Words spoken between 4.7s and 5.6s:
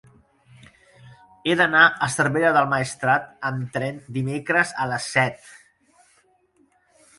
a les set.